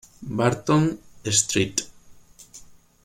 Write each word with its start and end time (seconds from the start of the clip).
Barton 0.37 0.97
St. 1.23 1.77